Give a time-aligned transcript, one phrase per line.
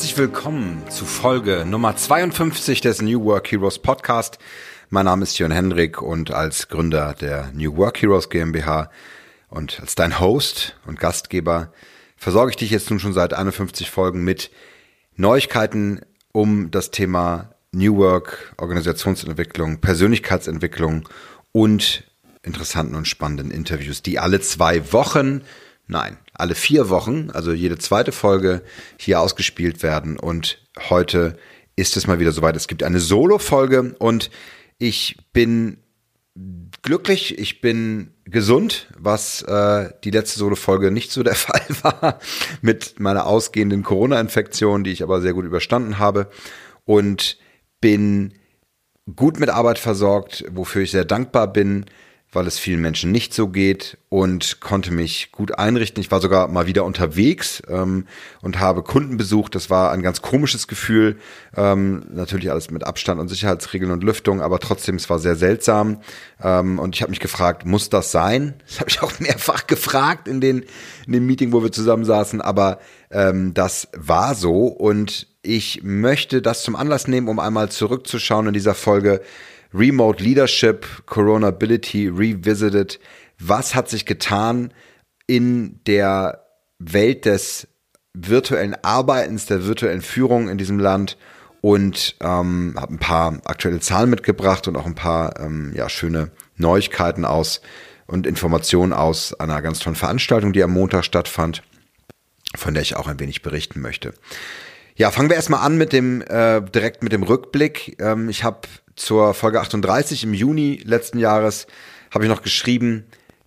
[0.00, 4.38] Herzlich willkommen zu Folge Nummer 52 des New Work Heroes Podcast.
[4.88, 8.90] Mein Name ist Jörn Hendrik und als Gründer der New Work Heroes GmbH
[9.50, 11.70] und als dein Host und Gastgeber
[12.16, 14.50] versorge ich dich jetzt nun schon seit 51 Folgen mit
[15.16, 16.00] Neuigkeiten
[16.32, 21.10] um das Thema New Work, Organisationsentwicklung, Persönlichkeitsentwicklung
[21.52, 22.04] und
[22.42, 25.42] interessanten und spannenden Interviews, die alle zwei Wochen,
[25.90, 28.62] nein, alle vier Wochen, also jede zweite Folge
[28.96, 30.18] hier ausgespielt werden.
[30.18, 31.36] Und heute
[31.76, 32.56] ist es mal wieder soweit.
[32.56, 34.30] Es gibt eine Solo-Folge und
[34.78, 35.78] ich bin
[36.82, 42.18] glücklich, ich bin gesund, was äh, die letzte Solo-Folge nicht so der Fall war
[42.62, 46.30] mit meiner ausgehenden Corona-Infektion, die ich aber sehr gut überstanden habe
[46.84, 47.36] und
[47.80, 48.34] bin
[49.16, 51.86] gut mit Arbeit versorgt, wofür ich sehr dankbar bin
[52.32, 56.00] weil es vielen Menschen nicht so geht und konnte mich gut einrichten.
[56.00, 58.06] Ich war sogar mal wieder unterwegs ähm,
[58.40, 59.54] und habe Kunden besucht.
[59.56, 61.16] Das war ein ganz komisches Gefühl.
[61.56, 66.00] Ähm, natürlich alles mit Abstand und Sicherheitsregeln und Lüftung, aber trotzdem, es war sehr seltsam.
[66.40, 68.54] Ähm, und ich habe mich gefragt, muss das sein?
[68.70, 70.64] Das habe ich auch mehrfach gefragt in den,
[71.06, 72.40] in dem Meeting, wo wir zusammen saßen.
[72.40, 72.78] Aber
[73.10, 78.52] ähm, das war so und ich möchte das zum Anlass nehmen, um einmal zurückzuschauen in
[78.52, 79.20] dieser Folge
[79.72, 82.98] Remote Leadership, Coronability Revisited.
[83.38, 84.72] Was hat sich getan
[85.26, 86.44] in der
[86.78, 87.68] Welt des
[88.12, 91.16] virtuellen Arbeitens, der virtuellen Führung in diesem Land?
[91.62, 96.30] Und ähm, habe ein paar aktuelle Zahlen mitgebracht und auch ein paar ähm, ja, schöne
[96.56, 97.60] Neuigkeiten aus
[98.06, 101.62] und Informationen aus einer ganz tollen Veranstaltung, die am Montag stattfand,
[102.56, 104.14] von der ich auch ein wenig berichten möchte.
[104.96, 107.96] Ja, fangen wir erstmal an mit dem äh, direkt mit dem Rückblick.
[108.00, 108.60] Ähm, ich habe
[109.00, 111.66] zur Folge 38 im Juni letzten Jahres
[112.10, 113.06] habe ich noch geschrieben,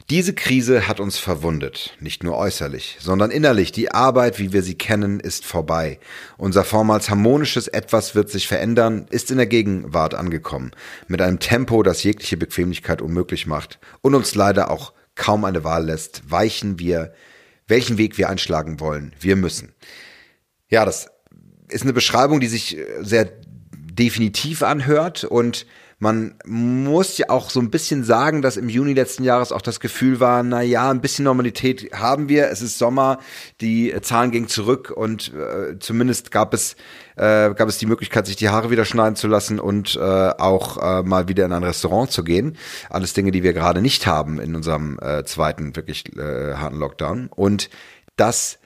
[0.09, 3.71] diese Krise hat uns verwundet, nicht nur äußerlich, sondern innerlich.
[3.71, 5.99] Die Arbeit, wie wir sie kennen, ist vorbei.
[6.37, 10.71] Unser vormals harmonisches Etwas wird sich verändern, ist in der Gegenwart angekommen,
[11.07, 15.85] mit einem Tempo, das jegliche Bequemlichkeit unmöglich macht und uns leider auch kaum eine Wahl
[15.85, 17.13] lässt, weichen wir,
[17.67, 19.13] welchen Weg wir einschlagen wollen.
[19.19, 19.71] Wir müssen.
[20.67, 21.11] Ja, das
[21.69, 23.42] ist eine Beschreibung, die sich sehr
[23.95, 25.65] definitiv anhört und
[26.03, 29.79] man muss ja auch so ein bisschen sagen, dass im Juni letzten Jahres auch das
[29.79, 32.49] Gefühl war, na ja, ein bisschen Normalität haben wir.
[32.49, 33.19] Es ist Sommer,
[33.61, 36.75] die Zahlen gingen zurück und äh, zumindest gab es
[37.15, 40.77] äh, gab es die Möglichkeit, sich die Haare wieder schneiden zu lassen und äh, auch
[40.77, 42.57] äh, mal wieder in ein Restaurant zu gehen.
[42.89, 47.29] Alles Dinge, die wir gerade nicht haben in unserem äh, zweiten wirklich äh, harten Lockdown.
[47.33, 47.69] Und
[48.17, 48.59] das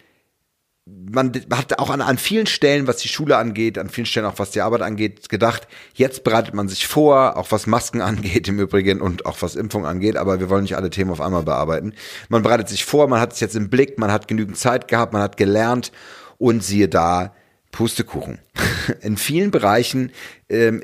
[1.09, 4.39] man hat auch an, an vielen Stellen, was die Schule angeht, an vielen Stellen auch
[4.39, 8.59] was die Arbeit angeht, gedacht, jetzt bereitet man sich vor, auch was Masken angeht im
[8.59, 11.93] Übrigen und auch was Impfung angeht, aber wir wollen nicht alle Themen auf einmal bearbeiten.
[12.29, 15.13] Man bereitet sich vor, man hat es jetzt im Blick, man hat genügend Zeit gehabt,
[15.13, 15.91] man hat gelernt
[16.37, 17.33] und siehe da,
[17.71, 18.39] Pustekuchen.
[19.01, 20.11] In vielen Bereichen
[20.49, 20.81] ähm,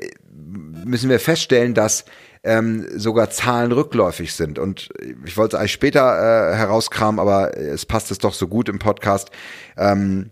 [0.84, 2.04] müssen wir feststellen, dass
[2.44, 4.58] ähm, sogar Zahlen rückläufig sind.
[4.58, 4.90] Und
[5.24, 8.78] ich wollte es eigentlich später äh, herauskramen, aber es passt es doch so gut im
[8.78, 9.30] Podcast.
[9.76, 10.30] Ähm,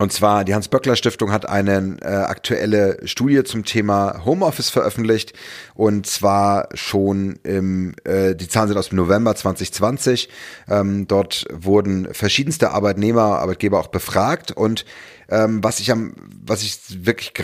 [0.00, 5.34] und zwar, die Hans-Böckler-Stiftung hat eine äh, aktuelle Studie zum Thema Homeoffice veröffentlicht.
[5.74, 10.30] Und zwar schon im, äh, die Zahlen sind aus dem November 2020.
[10.70, 14.52] Ähm, dort wurden verschiedenste Arbeitnehmer, Arbeitgeber auch befragt.
[14.52, 14.86] Und
[15.28, 16.14] ähm, was ich am,
[16.46, 17.34] was ich wirklich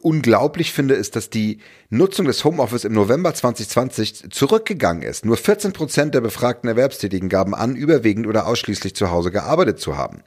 [0.00, 1.58] unglaublich finde, ist, dass die
[1.90, 5.26] Nutzung des Homeoffice im November 2020 zurückgegangen ist.
[5.26, 9.98] Nur 14 Prozent der befragten Erwerbstätigen gaben an, überwiegend oder ausschließlich zu Hause gearbeitet zu
[9.98, 10.22] haben.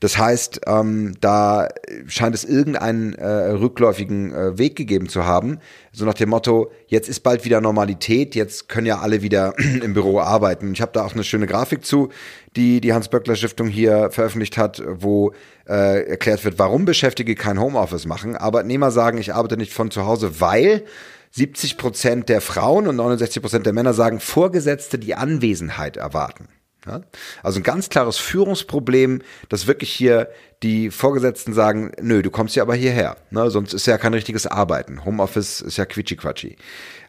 [0.00, 1.68] Das heißt, ähm, da
[2.06, 5.58] scheint es irgendeinen äh, rückläufigen äh, Weg gegeben zu haben.
[5.92, 9.94] So nach dem Motto, jetzt ist bald wieder Normalität, jetzt können ja alle wieder im
[9.94, 10.72] Büro arbeiten.
[10.72, 12.10] Ich habe da auch eine schöne Grafik zu,
[12.54, 15.32] die die Hans-Böckler-Stiftung hier veröffentlicht hat, wo
[15.68, 18.36] äh, erklärt wird, warum Beschäftigte kein Homeoffice machen.
[18.36, 20.84] Arbeitnehmer sagen, ich arbeite nicht von zu Hause, weil
[21.32, 26.48] 70 Prozent der Frauen und 69 Prozent der Männer sagen, Vorgesetzte die Anwesenheit erwarten.
[26.88, 27.02] Ja?
[27.42, 30.28] Also ein ganz klares Führungsproblem, dass wirklich hier
[30.62, 33.50] die Vorgesetzten sagen, nö, du kommst ja aber hierher, ne?
[33.50, 35.04] sonst ist ja kein richtiges Arbeiten.
[35.04, 36.56] Homeoffice ist ja quitschi-quatschi.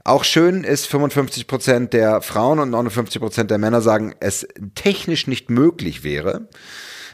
[0.03, 5.27] Auch schön ist, 55 Prozent der Frauen und 59 Prozent der Männer sagen, es technisch
[5.27, 6.47] nicht möglich wäre.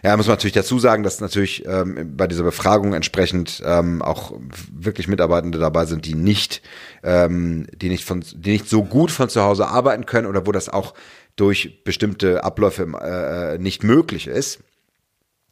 [0.05, 4.33] Ja, muss man natürlich dazu sagen, dass natürlich ähm, bei dieser Befragung entsprechend ähm, auch
[4.71, 6.61] wirklich Mitarbeitende dabei sind, die nicht,
[7.01, 10.51] ähm, die nicht von, die nicht so gut von zu Hause arbeiten können oder wo
[10.51, 10.93] das auch
[11.35, 14.59] durch bestimmte Abläufe äh, nicht möglich ist.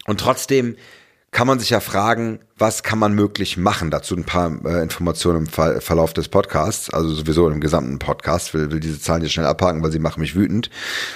[0.05, 0.75] Und trotzdem
[1.31, 3.89] kann man sich ja fragen, was kann man möglich machen?
[3.89, 8.53] Dazu ein paar äh, Informationen im Ver Verlauf des Podcasts, also sowieso im gesamten Podcast.
[8.53, 10.69] Will, will diese Zahlen jetzt schnell abhaken, weil sie machen mich wütend.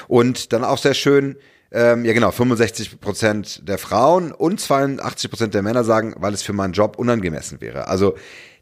[0.08, 1.38] Und dann auch sehr schön,
[1.72, 6.42] ähm, ja genau, 65 Prozent der Frauen und 82 Prozent der Männer sagen, weil es
[6.42, 7.88] für meinen Job unangemessen wäre.
[7.88, 8.16] Also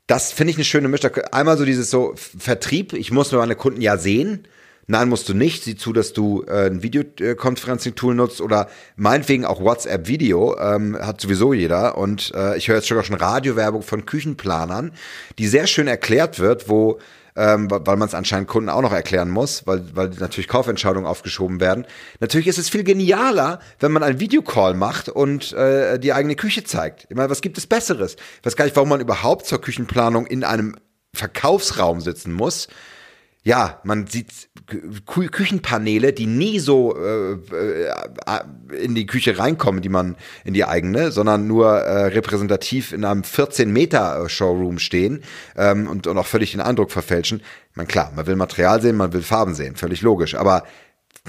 [0.08, 1.12] das finde ich eine schöne Mischung.
[1.32, 4.48] Einmal so dieses so Vertrieb, ich muss meine Kunden ja sehen.
[4.88, 5.64] Nein, musst du nicht.
[5.64, 10.58] Sieh zu, dass du äh, ein Videoconferencing-Tool nutzt oder meinetwegen auch WhatsApp-Video.
[10.60, 11.98] Ähm, hat sowieso jeder.
[11.98, 14.92] Und äh, ich höre jetzt sogar schon Radiowerbung von Küchenplanern,
[15.40, 17.00] die sehr schön erklärt wird, wo
[17.38, 21.60] ähm, weil man es anscheinend Kunden auch noch erklären muss, weil, weil natürlich Kaufentscheidungen aufgeschoben
[21.60, 21.86] werden.
[22.22, 26.64] Natürlich ist es viel genialer, wenn man einen Videocall macht und äh, die eigene Küche
[26.64, 27.08] zeigt.
[27.10, 28.16] Ich meine, was gibt es Besseres?
[28.40, 30.78] Ich weiß gar nicht, warum man überhaupt zur Küchenplanung in einem
[31.14, 32.70] Verkaufsraum sitzen muss
[33.46, 39.90] ja, man sieht Kü Küchenpaneele, die nie so äh, äh, in die Küche reinkommen, die
[39.90, 45.24] man in die eigene, sondern nur äh, repräsentativ in einem 14 Meter Showroom stehen
[45.56, 47.44] ähm, und, und auch völlig den Eindruck verfälschen.
[47.76, 50.34] Man klar, man will Material sehen, man will Farben sehen, völlig logisch.
[50.34, 50.64] Aber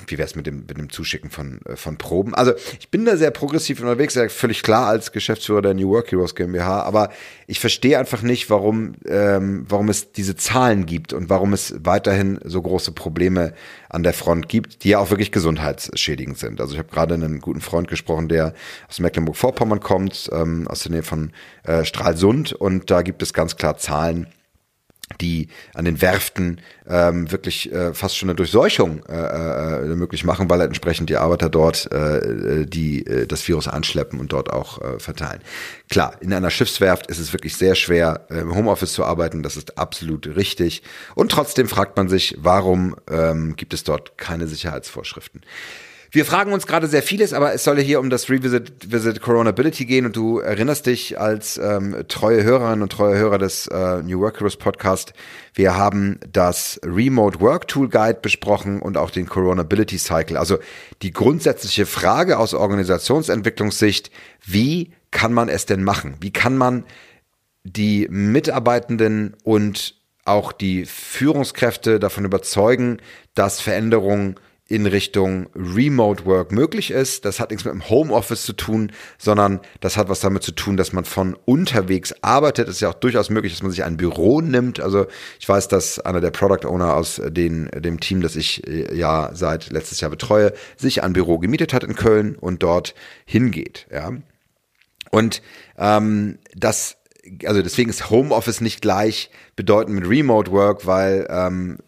[0.07, 2.35] wie wär's mit dem, mit dem Zuschicken von, äh, von Proben?
[2.35, 6.13] Also ich bin da sehr progressiv unterwegs, ja, völlig klar als Geschäftsführer der New Work
[6.13, 7.11] Heroes GmbH, aber
[7.47, 12.39] ich verstehe einfach nicht, warum, ähm, warum es diese Zahlen gibt und warum es weiterhin
[12.45, 13.55] so große Probleme
[13.89, 16.61] an der Front gibt, die ja auch wirklich gesundheitsschädigend sind.
[16.61, 18.55] Also ich habe gerade einen guten Freund gesprochen, der
[18.89, 21.33] aus Mecklenburg-Vorpommern kommt, ähm, aus der Nähe von
[21.65, 24.27] äh, Stralsund und da gibt es ganz klar Zahlen,
[25.21, 30.51] die an den Werften ähm, wirklich äh, fast schon eine Durchseuchung äh, äh, möglich machen,
[30.51, 34.51] weil halt entsprechend die Arbeiter dort äh, äh, die äh, das Virus anschleppen und dort
[34.51, 35.41] auch äh, verteilen.
[35.89, 39.57] Klar, in einer Schiffswerft ist es wirklich sehr schwer, äh, im Homeoffice zu arbeiten, das
[39.57, 40.83] ist absolut richtig.
[41.15, 45.43] Und trotzdem fragt man sich, warum ähm, gibt es dort keine Sicherheitsvorschriften?
[46.17, 49.85] Wir fragen uns gerade sehr vieles, aber es soll hier um das Revisit Visit Coronability
[49.85, 54.21] gehen und du erinnerst dich als ähm, treue Hörerin und treue Hörer des äh, New
[54.21, 55.13] Work Heroes Podcast.
[55.53, 60.39] Wir haben das Remote Work Tool Guide besprochen und auch den Coronability Cycle.
[60.39, 60.57] Also
[61.03, 64.11] die grundsätzliche Frage aus Organisationsentwicklungssicht,
[64.43, 66.17] wie kann man es denn machen?
[66.21, 66.87] Wie kann man
[67.63, 73.03] die Mitarbeitenden und auch die Führungskräfte davon überzeugen,
[73.35, 74.37] dass Veränderungen
[74.69, 77.25] in Richtung Remote Work möglich ist.
[77.25, 80.77] Das hat nichts mit dem Homeoffice zu tun, sondern das hat was damit zu tun,
[80.77, 82.69] dass man von unterwegs arbeitet.
[82.69, 84.81] Es ist ja auch durchaus möglich, dass man sich ein Büro nimmt.
[84.81, 85.07] Also
[85.39, 89.31] ich weiß, dass einer der Product Owner aus den, dem Team, das ich äh, ja
[89.35, 93.87] seit letztes Jahr betreue, sich ein Büro gemietet hat in Köln und dort hingeht.
[93.93, 94.13] Ja.
[95.13, 95.43] Und
[95.79, 96.97] ähm, das
[97.45, 101.79] also deswegen ist Homeoffice nicht gleich bedeutend mit Remote Work, weil ähm,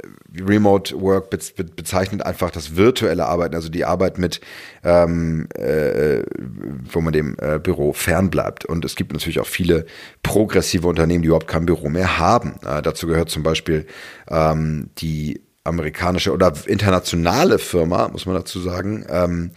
[0.41, 4.41] Remote Work be be bezeichnet einfach das virtuelle Arbeiten, also die Arbeit mit,
[4.85, 6.23] ähm, äh,
[6.93, 8.65] wo man dem äh, Büro fernbleibt.
[8.65, 9.87] Und es gibt natürlich auch viele
[10.23, 12.55] progressive Unternehmen, die überhaupt kein Büro mehr haben.
[12.65, 13.87] Äh, dazu gehört zum Beispiel
[14.29, 19.51] ähm, die amerikanische oder internationale Firma, muss man dazu sagen, ähm,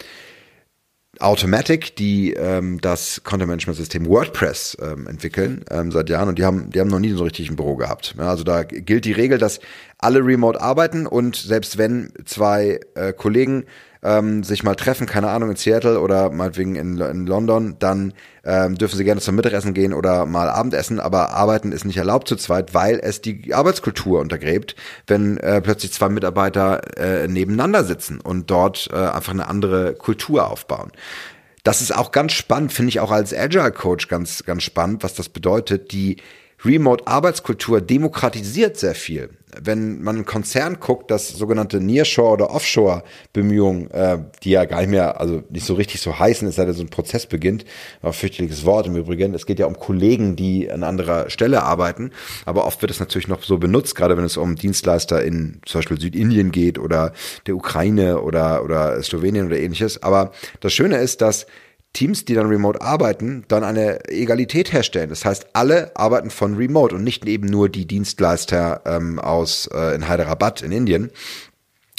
[1.22, 6.44] Automatic, die ähm, das Content Management System WordPress ähm, entwickeln ähm, seit Jahren und die
[6.44, 8.14] haben, die haben noch nie so richtig ein Büro gehabt.
[8.18, 9.60] Ja, also da gilt die Regel, dass
[9.98, 13.64] alle remote arbeiten und selbst wenn zwei äh, Kollegen
[14.02, 18.12] ähm, sich mal treffen, keine Ahnung, in Seattle oder meinetwegen in, in London, dann
[18.44, 22.26] ähm, dürfen sie gerne zum Mittagessen gehen oder mal Abendessen, aber arbeiten ist nicht erlaubt
[22.26, 24.74] zu zweit, weil es die Arbeitskultur untergräbt,
[25.06, 30.50] wenn äh, plötzlich zwei Mitarbeiter äh, nebeneinander sitzen und dort äh, einfach eine andere Kultur
[30.50, 30.90] aufbauen.
[31.62, 35.14] Das ist auch ganz spannend, finde ich auch als Agile Coach ganz, ganz spannend, was
[35.14, 35.92] das bedeutet.
[35.92, 36.16] Die
[36.64, 39.30] Remote-Arbeitskultur demokratisiert sehr viel.
[39.60, 44.88] Wenn man einen Konzern guckt, das sogenannte Nearshore oder Offshore-Bemühungen, äh, die ja gar nicht
[44.88, 47.66] mehr, also nicht so richtig so heißen, es sei denn, so ein Prozess beginnt,
[48.00, 49.34] ein fürchterliches Wort im Übrigen.
[49.34, 52.12] Es geht ja um Kollegen, die an anderer Stelle arbeiten,
[52.46, 55.80] aber oft wird es natürlich noch so benutzt, gerade wenn es um Dienstleister in zum
[55.80, 57.12] Beispiel Südindien geht oder
[57.46, 60.02] der Ukraine oder, oder Slowenien oder ähnliches.
[60.02, 61.46] Aber das Schöne ist, dass
[61.92, 65.10] Teams, die dann remote arbeiten, dann eine Egalität herstellen.
[65.10, 69.94] Das heißt, alle arbeiten von remote und nicht eben nur die Dienstleister ähm, aus äh,
[69.94, 71.10] in Hyderabad in Indien,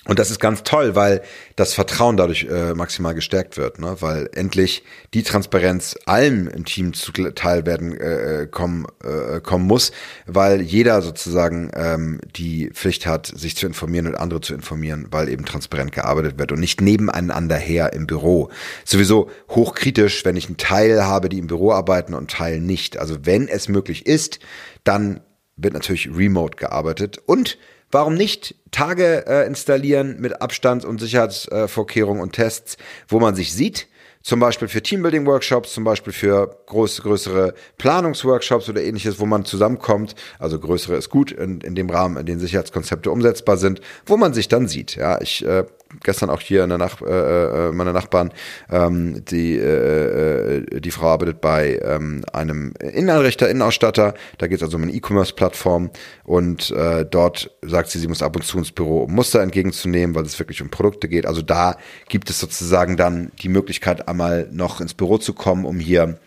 [0.05, 1.21] und das ist ganz toll, weil
[1.55, 3.95] das Vertrauen dadurch äh, maximal gestärkt wird, ne?
[4.01, 4.83] weil endlich
[5.13, 9.93] die Transparenz allem im Team zuteil werden äh, kommen, äh, kommen muss,
[10.25, 15.29] weil jeder sozusagen ähm, die Pflicht hat, sich zu informieren und andere zu informieren, weil
[15.29, 18.49] eben transparent gearbeitet wird und nicht nebeneinander her im Büro.
[18.83, 22.97] Sowieso hochkritisch, wenn ich einen Teil habe, die im Büro arbeiten und einen Teil nicht.
[22.97, 24.39] Also wenn es möglich ist,
[24.83, 25.21] dann
[25.55, 27.57] wird natürlich remote gearbeitet und
[27.93, 33.53] Warum nicht Tage äh, installieren mit Abstand und Sicherheitsvorkehrungen äh, und Tests, wo man sich
[33.53, 33.87] sieht?
[34.23, 40.15] Zum Beispiel für Teambuilding-Workshops, zum Beispiel für groß, größere Planungsworkshops oder ähnliches, wo man zusammenkommt.
[40.39, 44.33] Also größere ist gut in, in dem Rahmen, in dem Sicherheitskonzepte umsetzbar sind, wo man
[44.33, 44.95] sich dann sieht.
[44.95, 45.65] Ja, ich äh,
[46.01, 48.31] gestern auch hier in der Nach äh, äh, meine Nachbarn,
[48.71, 54.13] ähm, die, äh, äh, die Frau arbeitet bei ähm, einem Inneneinrichter, Innenausstatter.
[54.37, 55.91] Da geht es also um eine E-Commerce-Plattform
[56.23, 60.15] und äh, dort sagt sie, sie muss ab und zu ins Büro, um Muster entgegenzunehmen,
[60.15, 61.25] weil es wirklich um Produkte geht.
[61.25, 61.77] Also da
[62.09, 66.17] gibt es sozusagen dann die Möglichkeit, einmal noch ins Büro zu kommen, um hier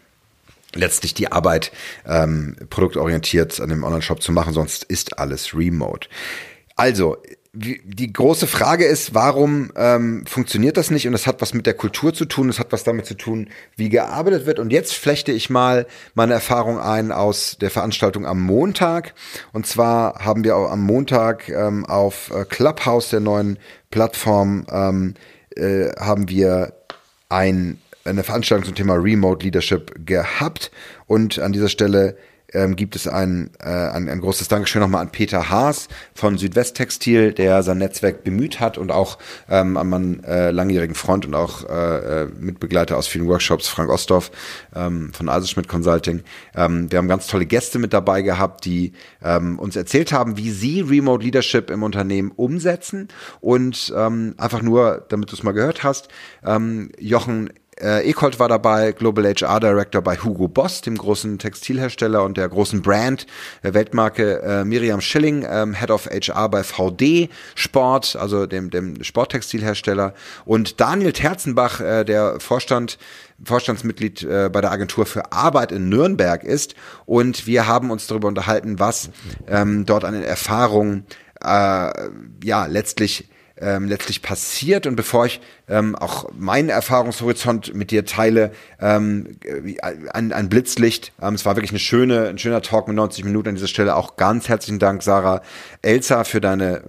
[0.74, 1.72] letztlich die Arbeit
[2.06, 6.08] ähm, produktorientiert an dem Online-Shop zu machen, sonst ist alles remote.
[6.76, 7.16] Also,
[7.56, 11.06] die große Frage ist, warum ähm, funktioniert das nicht?
[11.06, 13.48] Und das hat was mit der Kultur zu tun, das hat was damit zu tun,
[13.76, 14.58] wie gearbeitet wird.
[14.58, 19.14] Und jetzt flechte ich mal meine Erfahrung ein aus der Veranstaltung am Montag.
[19.52, 23.58] Und zwar haben wir am Montag ähm, auf äh, Clubhouse, der neuen
[23.90, 25.14] Plattform, ähm,
[25.56, 26.74] äh, haben wir
[27.28, 30.70] ein eine Veranstaltung zum Thema Remote Leadership gehabt.
[31.06, 32.16] Und an dieser Stelle
[32.52, 37.32] ähm, gibt es ein, äh, ein, ein großes Dankeschön nochmal an Peter Haas von Südwesttextil,
[37.32, 41.68] der sein Netzwerk bemüht hat und auch ähm, an meinen äh, langjährigen Freund und auch
[41.68, 44.30] äh, äh, Mitbegleiter aus vielen Workshops, Frank Ostorf
[44.74, 46.22] ähm, von Eisenschmidt Consulting.
[46.54, 50.50] Ähm, wir haben ganz tolle Gäste mit dabei gehabt, die ähm, uns erzählt haben, wie
[50.50, 53.08] sie Remote Leadership im Unternehmen umsetzen
[53.40, 56.08] und ähm, einfach nur, damit du es mal gehört hast,
[56.44, 62.24] ähm, Jochen äh, Ekold war dabei, Global HR Director bei Hugo Boss, dem großen Textilhersteller
[62.24, 63.26] und der großen Brand,
[63.62, 69.02] der Weltmarke äh, Miriam Schilling, ähm, Head of HR bei VD Sport, also dem, dem
[69.02, 70.14] Sporttextilhersteller.
[70.44, 72.98] Und Daniel Terzenbach, äh, der Vorstand
[73.44, 76.74] Vorstandsmitglied äh, bei der Agentur für Arbeit in Nürnberg ist.
[77.04, 79.10] Und wir haben uns darüber unterhalten, was
[79.46, 81.04] ähm, dort an den Erfahrungen
[81.42, 82.08] äh,
[82.42, 83.28] ja letztlich
[83.60, 84.86] ähm, letztlich passiert.
[84.86, 89.38] Und bevor ich ähm, auch meinen Erfahrungshorizont mit dir teile, ähm,
[90.12, 91.12] ein, ein Blitzlicht.
[91.20, 93.96] Ähm, es war wirklich eine schöne, ein schöner Talk mit 90 Minuten an dieser Stelle.
[93.96, 95.42] Auch ganz herzlichen Dank, Sarah
[95.82, 96.82] Elsa, für deine äh,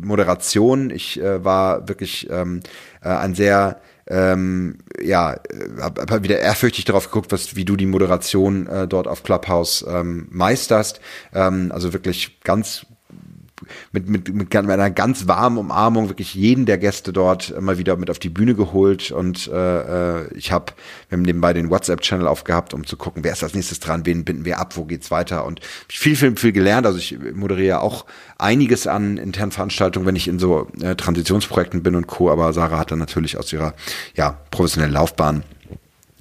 [0.00, 0.90] Moderation.
[0.90, 2.60] Ich äh, war wirklich ähm,
[3.02, 5.36] äh, ein sehr ähm, ja,
[5.80, 9.86] habe hab wieder ehrfürchtig darauf geguckt, was, wie du die Moderation äh, dort auf Clubhouse
[9.88, 11.00] ähm, meisterst.
[11.32, 12.86] Ähm, also wirklich ganz
[13.92, 18.10] mit, mit, mit einer ganz warmen Umarmung wirklich jeden der Gäste dort immer wieder mit
[18.10, 20.72] auf die Bühne geholt und äh, äh ich habe,
[21.08, 24.24] wir haben nebenbei den WhatsApp-Channel aufgehabt, um zu gucken, wer ist als nächstes dran, wen
[24.24, 26.86] binden wir ab, wo geht's weiter und viel, viel, viel gelernt.
[26.86, 28.06] Also ich moderiere auch
[28.38, 32.30] einiges an internen Veranstaltungen, wenn ich in so äh, Transitionsprojekten bin und Co.
[32.30, 33.74] Aber Sarah hat dann natürlich aus ihrer
[34.14, 35.44] ja, professionellen Laufbahn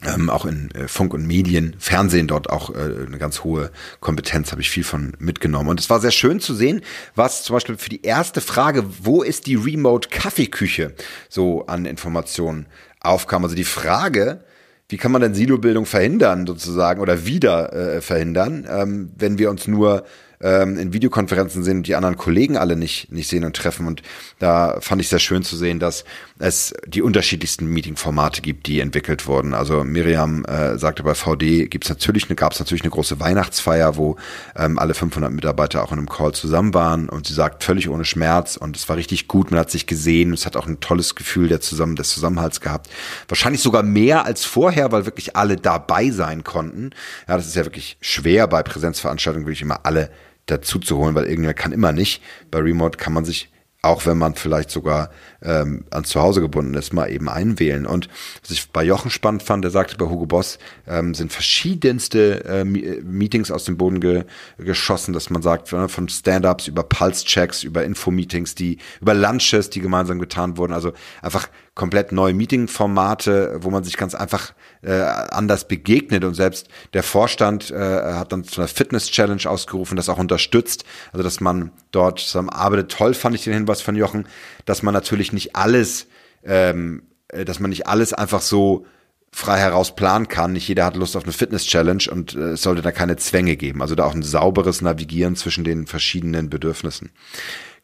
[0.05, 4.51] ähm, auch in äh, Funk und Medien, Fernsehen dort auch äh, eine ganz hohe Kompetenz,
[4.51, 5.69] habe ich viel von mitgenommen.
[5.69, 6.81] Und es war sehr schön zu sehen,
[7.15, 10.93] was zum Beispiel für die erste Frage, wo ist die Remote Kaffeeküche,
[11.27, 12.67] so an Informationen
[12.99, 13.43] aufkam.
[13.43, 14.43] Also die Frage,
[14.87, 19.67] wie kann man denn Silobildung verhindern sozusagen oder wieder äh, verhindern, ähm, wenn wir uns
[19.67, 20.05] nur
[20.41, 23.87] ähm, in Videokonferenzen sehen und die anderen Kollegen alle nicht, nicht sehen und treffen.
[23.87, 24.01] Und
[24.39, 26.05] da fand ich sehr schön zu sehen, dass
[26.39, 29.53] es die unterschiedlichsten Meeting-Formate gibt, die entwickelt wurden.
[29.53, 34.15] Also Miriam äh, sagte, bei VD gibt's natürlich, gab es natürlich eine große Weihnachtsfeier, wo
[34.55, 37.09] ähm, alle 500 Mitarbeiter auch in einem Call zusammen waren.
[37.09, 38.55] Und sie sagt, völlig ohne Schmerz.
[38.55, 39.51] Und es war richtig gut.
[39.51, 40.31] Man hat sich gesehen.
[40.31, 42.89] Es hat auch ein tolles Gefühl der zusammen, des Zusammenhalts gehabt.
[43.27, 46.91] Wahrscheinlich sogar mehr als vorher, weil wirklich alle dabei sein konnten.
[47.27, 50.09] Ja, das ist ja wirklich schwer bei Präsenzveranstaltungen, wirklich immer alle
[50.45, 52.23] dazu zu holen, weil irgendwer kann immer nicht.
[52.49, 53.49] Bei Remote kann man sich
[53.81, 55.09] auch wenn man vielleicht sogar
[55.41, 57.85] ähm, ans Zuhause gebunden ist, mal eben einwählen.
[57.85, 58.09] Und
[58.41, 62.65] was ich bei Jochen spannend fand, der sagte, bei Hugo Boss ähm, sind verschiedenste äh,
[62.65, 64.25] Meetings aus dem Boden ge
[64.57, 69.79] geschossen, dass man sagt, ne, von Stand-ups über Pulse-Checks, über Info-Meetings, die über Lunches, die
[69.79, 70.73] gemeinsam getan wurden.
[70.73, 71.47] Also einfach
[71.79, 77.71] komplett neue Meeting-Formate, wo man sich ganz einfach äh, anders begegnet und selbst der Vorstand
[77.71, 80.83] äh, hat dann zu einer Fitness-Challenge ausgerufen, das auch unterstützt,
[81.13, 82.91] also dass man dort zusammenarbeitet.
[82.91, 84.27] Toll fand ich den Hinweis von Jochen,
[84.65, 86.07] dass man natürlich nicht alles,
[86.43, 88.85] ähm, äh, dass man nicht alles einfach so
[89.31, 90.51] frei heraus planen kann.
[90.51, 93.81] Nicht jeder hat Lust auf eine Fitness-Challenge und äh, es sollte da keine Zwänge geben.
[93.81, 97.11] Also da auch ein sauberes Navigieren zwischen den verschiedenen Bedürfnissen.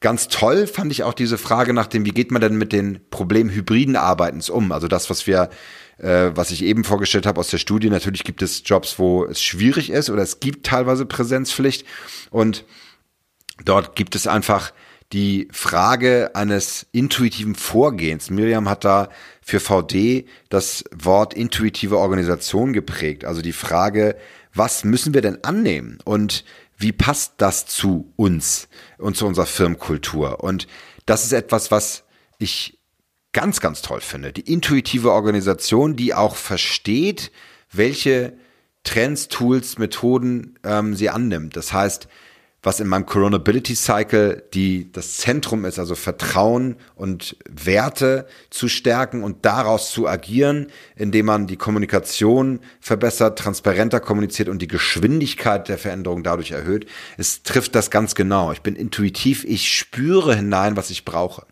[0.01, 2.99] Ganz toll fand ich auch diese Frage nach dem, wie geht man denn mit den
[3.09, 4.71] Problemen hybriden Arbeitens um?
[4.71, 5.49] Also das, was wir
[5.97, 7.89] äh, was ich eben vorgestellt habe aus der Studie.
[7.89, 11.85] Natürlich gibt es Jobs, wo es schwierig ist oder es gibt teilweise Präsenzpflicht
[12.31, 12.65] und
[13.63, 14.73] dort gibt es einfach
[15.13, 18.29] die Frage eines intuitiven Vorgehens.
[18.29, 19.09] Miriam hat da
[19.41, 23.23] für VD das Wort intuitive Organisation geprägt.
[23.23, 24.17] Also die Frage,
[24.53, 26.43] was müssen wir denn annehmen und
[26.77, 28.67] wie passt das zu uns
[28.97, 30.43] und zu unserer Firmenkultur?
[30.43, 30.67] Und
[31.05, 32.03] das ist etwas, was
[32.37, 32.79] ich
[33.31, 34.33] ganz, ganz toll finde.
[34.33, 37.31] Die intuitive Organisation, die auch versteht,
[37.71, 38.37] welche
[38.83, 41.55] Trends, Tools, Methoden ähm, sie annimmt.
[41.55, 42.07] Das heißt,
[42.65, 49.23] was in meinem Coronability Cycle die, das Zentrum ist, also Vertrauen und Werte zu stärken
[49.23, 55.77] und daraus zu agieren, indem man die Kommunikation verbessert, transparenter kommuniziert und die Geschwindigkeit der
[55.77, 56.87] Veränderung dadurch erhöht.
[57.17, 58.51] Es trifft das ganz genau.
[58.51, 61.45] Ich bin intuitiv, ich spüre hinein, was ich brauche.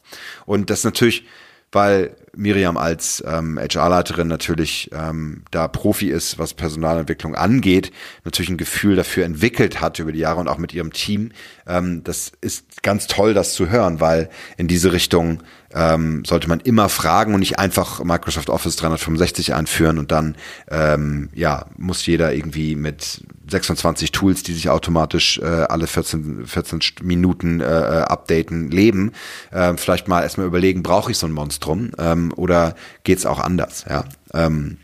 [0.47, 1.25] Und das natürlich
[1.73, 7.91] weil Miriam als ähm, HR-Leiterin natürlich ähm, da Profi ist, was Personalentwicklung angeht,
[8.23, 11.31] natürlich ein Gefühl dafür entwickelt hat über die Jahre und auch mit ihrem Team.
[11.67, 16.59] Ähm, das ist ganz toll, das zu hören, weil in diese Richtung ähm, sollte man
[16.59, 20.35] immer fragen und nicht einfach Microsoft Office 365 einführen und dann
[20.69, 26.79] ähm, ja muss jeder irgendwie mit 26 Tools, die sich automatisch äh, alle 14, 14
[27.01, 29.11] Minuten äh, äh, updaten, leben.
[29.51, 33.85] Äh, vielleicht mal erstmal überlegen, brauche ich so ein Monstrum ähm, oder geht's auch anders?
[33.89, 34.05] Ja.
[34.33, 34.77] Ähm,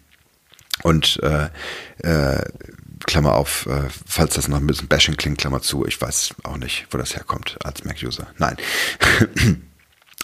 [0.84, 1.50] und äh,
[2.08, 2.44] äh,
[3.06, 6.58] Klammer auf, äh, falls das noch ein bisschen Bashing klingt, Klammer zu, ich weiß auch
[6.58, 8.28] nicht, wo das herkommt als Mac-User.
[8.38, 8.58] Nein.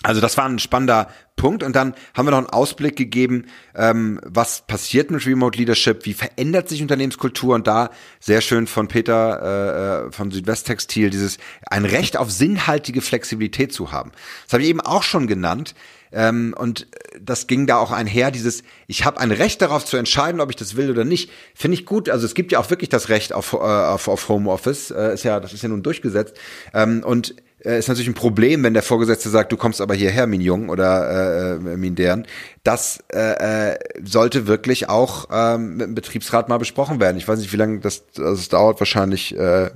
[0.06, 1.64] Also das war ein spannender Punkt.
[1.64, 3.46] Und dann haben wir noch einen Ausblick gegeben,
[3.76, 8.88] ähm, was passiert mit Remote Leadership, wie verändert sich Unternehmenskultur und da sehr schön von
[8.88, 11.40] Peter äh, äh von Südwesttextil dieses
[11.72, 14.12] ein Recht auf sinnhaltige Flexibilität zu haben.
[14.46, 15.74] Das habe ich eben auch schon genannt.
[16.12, 16.88] Ähm, und
[17.20, 20.56] das ging da auch einher, dieses, ich habe ein Recht darauf zu entscheiden, ob ich
[20.56, 21.32] das will oder nicht.
[21.56, 22.10] Finde ich gut.
[22.10, 24.92] Also es gibt ja auch wirklich das Recht auf, äh, auf, auf Homeoffice.
[24.92, 26.38] Äh, ist ja, das ist ja nun durchgesetzt.
[26.74, 27.36] Ähm, und
[27.66, 30.70] äh, ist natürlich ein Problem, wenn der Vorgesetzte sagt, du kommst aber hierher, min Jung
[30.70, 32.28] oder äh, min deren.
[32.64, 37.18] Das äh, äh, sollte wirklich auch ähm, mit dem Betriebsrat mal besprochen werden.
[37.18, 39.70] Ich weiß nicht, wie lange das, also es dauert wahrscheinlich äh,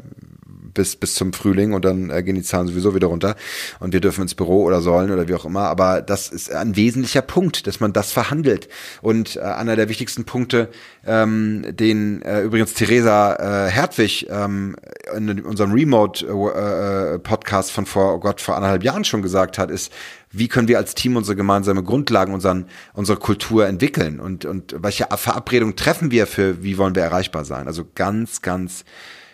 [0.74, 3.36] bis, bis zum Frühling und dann äh, gehen die Zahlen sowieso wieder runter
[3.80, 5.64] und wir dürfen ins Büro oder sollen oder wie auch immer.
[5.64, 8.70] Aber das ist ein wesentlicher Punkt, dass man das verhandelt.
[9.02, 10.70] Und äh, einer der wichtigsten Punkte,
[11.06, 14.76] ähm, den äh, übrigens Theresa äh, Hertwig ähm,
[15.16, 19.92] in unserem Remote-Podcast äh, von vor, oh Gott, vor anderthalb Jahren schon gesagt hat, ist,
[20.32, 25.08] wie können wir als Team unsere gemeinsame Grundlagen, unseren, unsere Kultur entwickeln und, und welche
[25.16, 27.68] Verabredungen treffen wir für, wie wollen wir erreichbar sein?
[27.68, 28.86] Also ganz, ganz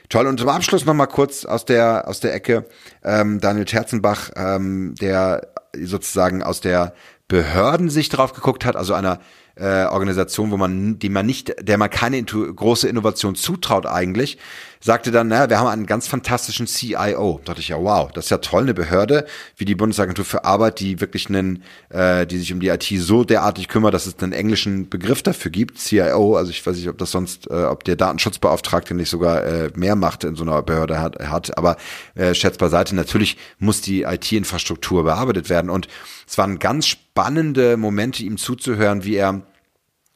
[0.09, 0.27] Toll.
[0.27, 2.65] Und zum Abschluss noch mal kurz aus der aus der Ecke
[3.03, 6.93] ähm, Daniel Terzenbach, ähm, der sozusagen aus der
[7.27, 9.19] Behördensicht drauf geguckt hat, also einer
[9.55, 14.37] äh, Organisation, wo man, die man nicht, der man keine große Innovation zutraut eigentlich,
[14.79, 17.39] sagte dann, naja, wir haben einen ganz fantastischen CIO.
[17.43, 19.25] Da dachte ich ja, wow, das ist ja toll, eine Behörde
[19.57, 23.23] wie die Bundesagentur für Arbeit, die wirklich einen, äh, die sich um die IT so
[23.23, 26.35] derartig kümmert, dass es einen englischen Begriff dafür gibt, CIO.
[26.35, 29.95] Also ich weiß nicht, ob das sonst, äh, ob der Datenschutzbeauftragte nicht sogar äh, mehr
[29.95, 31.57] Macht in so einer Behörde hat, hat.
[31.57, 31.77] aber
[32.15, 35.69] äh, schätzt beiseite, natürlich muss die IT-Infrastruktur bearbeitet werden.
[35.69, 35.87] Und
[36.27, 39.41] es waren ganz spannende Momente, ihm zuzuhören, wie er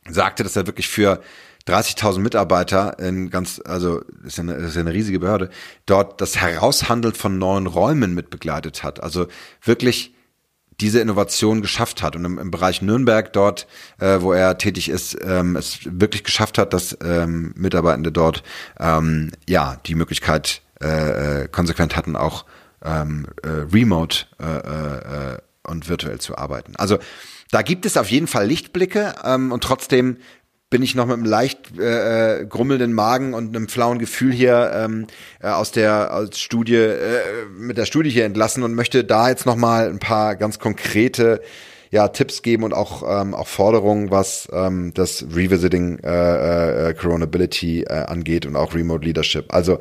[0.09, 1.21] sagte, dass er wirklich für
[1.69, 5.49] 30.000 Mitarbeiter in ganz, also ist, ja eine, ist ja eine riesige Behörde,
[5.85, 9.01] dort das Heraushandeln von neuen Räumen mit begleitet hat.
[9.01, 9.27] Also
[9.63, 10.13] wirklich
[10.81, 13.67] diese Innovation geschafft hat und im, im Bereich Nürnberg dort,
[13.99, 18.43] äh, wo er tätig ist, ähm, es wirklich geschafft hat, dass ähm, Mitarbeitende dort
[18.79, 22.45] ähm, ja die Möglichkeit äh, äh konsequent hatten, auch
[22.83, 26.75] ähm, äh, remote äh, äh, und virtuell zu arbeiten.
[26.77, 26.97] Also
[27.51, 30.17] da gibt es auf jeden Fall Lichtblicke ähm, und trotzdem
[30.69, 34.71] bin ich noch mit einem leicht äh, äh, grummelnden Magen und einem flauen Gefühl hier
[34.75, 35.07] ähm,
[35.41, 37.21] äh, aus der aus Studie äh,
[37.57, 41.41] mit der Studie hier entlassen und möchte da jetzt noch mal ein paar ganz konkrete
[41.91, 47.81] ja, Tipps geben und auch, ähm, auch Forderungen, was ähm, das Revisiting äh, äh, Coronability
[47.81, 49.51] äh, angeht und auch Remote Leadership.
[49.51, 49.79] Also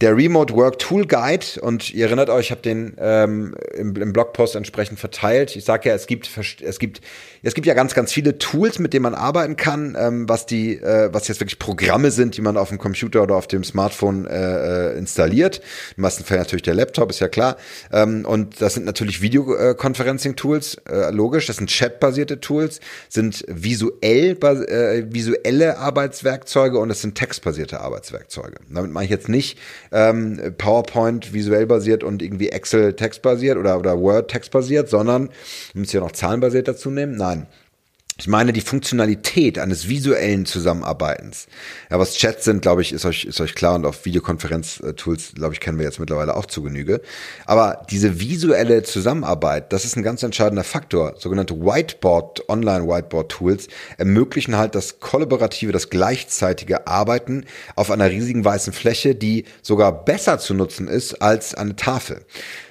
[0.00, 4.12] der Remote Work Tool Guide und ihr erinnert euch, ich habe den ähm, im, im
[4.12, 5.56] Blogpost entsprechend verteilt.
[5.56, 6.30] Ich sage ja, es gibt
[6.62, 7.00] es gibt
[7.42, 10.76] es gibt ja ganz ganz viele Tools, mit denen man arbeiten kann, ähm, was die
[10.76, 14.26] äh, was jetzt wirklich Programme sind, die man auf dem Computer oder auf dem Smartphone
[14.26, 15.60] äh, äh installiert.
[15.96, 17.56] Im meisten Fall natürlich der Laptop, ist ja klar.
[17.92, 21.46] Ähm, und das sind natürlich Videoconferencing Tools, äh, logisch.
[21.46, 28.58] Das sind Chat-basierte Tools, sind visuell äh, visuelle Arbeitswerkzeuge und das sind textbasierte Arbeitswerkzeuge.
[28.70, 29.58] Damit mache ich jetzt nicht
[29.92, 35.30] ähm, PowerPoint visuell basiert und irgendwie Excel textbasiert oder, oder Word textbasiert, sondern,
[35.74, 37.16] müsst ihr noch zahlenbasiert dazu nehmen?
[37.16, 37.46] Nein.
[38.20, 41.46] Ich meine die Funktionalität eines visuellen Zusammenarbeitens.
[41.88, 45.54] Ja, was Chats sind, glaube ich, ist euch, ist euch klar und auf Videokonferenz-Tools, glaube
[45.54, 47.00] ich, kennen wir jetzt mittlerweile auch zu Genüge.
[47.46, 51.14] Aber diese visuelle Zusammenarbeit, das ist ein ganz entscheidender Faktor.
[51.16, 57.44] Sogenannte Whiteboard, Online-Whiteboard-Tools ermöglichen halt das kollaborative, das gleichzeitige Arbeiten
[57.76, 62.24] auf einer riesigen weißen Fläche, die sogar besser zu nutzen ist als eine Tafel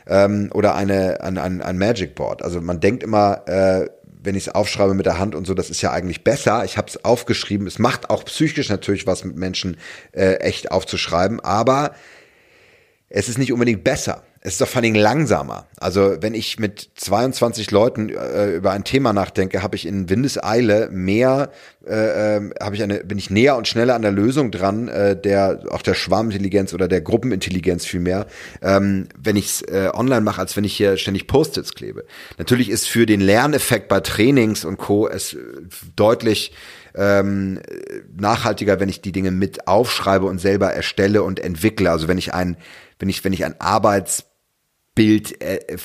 [0.08, 2.42] ähm, oder eine, ein, ein, ein Magic Board.
[2.44, 3.88] Also man denkt immer, äh,
[4.28, 6.66] wenn ich es aufschreibe mit der Hand und so, das ist ja eigentlich besser.
[6.66, 7.66] Ich habe es aufgeschrieben.
[7.66, 9.78] Es macht auch psychisch natürlich was mit Menschen
[10.12, 11.96] äh, echt aufzuschreiben, aber
[13.08, 14.24] es ist nicht unbedingt besser.
[14.48, 15.68] Es ist doch vor allem langsamer.
[15.76, 20.88] Also wenn ich mit 22 Leuten äh, über ein Thema nachdenke, habe ich in Windeseile
[20.90, 21.52] mehr,
[21.86, 25.20] äh, äh, habe ich eine, bin ich näher und schneller an der Lösung dran, äh,
[25.20, 28.26] der auch der Schwarmintelligenz oder der Gruppenintelligenz vielmehr,
[28.62, 32.06] ähm, wenn ich es äh, online mache, als wenn ich hier ständig Post-its klebe.
[32.38, 35.10] Natürlich ist für den Lerneffekt bei Trainings und Co.
[35.10, 35.40] es äh,
[35.98, 36.54] deutlich
[36.96, 37.60] ähm,
[38.16, 41.92] nachhaltiger, wenn ich die Dinge mit aufschreibe und selber erstelle und entwickle.
[41.92, 42.56] Also wenn ich ein,
[42.98, 44.27] wenn ich, wenn ich ein Arbeits
[44.98, 45.78] Bild äh,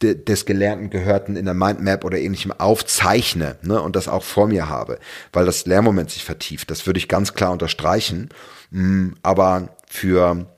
[0.00, 4.68] des Gelernten Gehörten in der Mindmap oder ähnlichem aufzeichne ne, und das auch vor mir
[4.68, 5.00] habe,
[5.32, 6.70] weil das Lehrmoment sich vertieft.
[6.70, 8.28] Das würde ich ganz klar unterstreichen.
[8.70, 10.54] Mm, aber für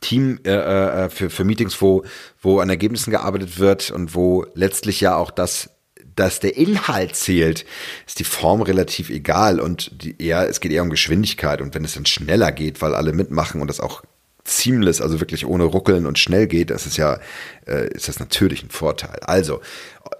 [0.00, 2.04] Team, äh, äh, für, für Meetings, wo,
[2.40, 5.70] wo an Ergebnissen gearbeitet wird und wo letztlich ja auch das
[6.16, 7.66] dass der Inhalt zählt,
[8.06, 11.84] ist die Form relativ egal und die eher, es geht eher um Geschwindigkeit und wenn
[11.84, 14.02] es dann schneller geht, weil alle mitmachen und das auch
[14.46, 17.18] seamless, also wirklich ohne Ruckeln und schnell geht, das ist ja,
[17.66, 19.18] äh, ist das natürlich ein Vorteil.
[19.22, 19.60] Also,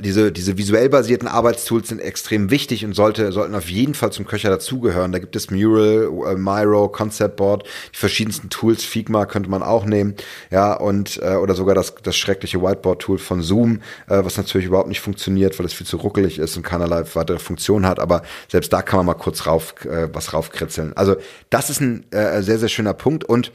[0.00, 4.26] diese, diese visuell basierten Arbeitstools sind extrem wichtig und sollte, sollten auf jeden Fall zum
[4.26, 5.12] Köcher dazugehören.
[5.12, 9.84] Da gibt es Mural, äh, Miro, Concept Board, die verschiedensten Tools, Figma könnte man auch
[9.84, 10.14] nehmen,
[10.50, 14.88] ja, und, äh, oder sogar das, das schreckliche Whiteboard-Tool von Zoom, äh, was natürlich überhaupt
[14.88, 18.72] nicht funktioniert, weil es viel zu ruckelig ist und keinerlei weitere Funktion hat, aber selbst
[18.72, 20.96] da kann man mal kurz rauf, äh, was raufkritzeln.
[20.96, 21.16] Also,
[21.50, 23.52] das ist ein äh, sehr, sehr schöner Punkt und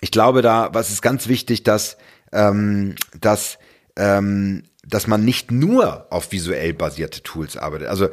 [0.00, 1.96] ich glaube da, was ist ganz wichtig, dass,
[2.32, 3.58] ähm, dass,
[3.96, 7.88] ähm, dass man nicht nur auf visuell basierte Tools arbeitet.
[7.88, 8.08] Also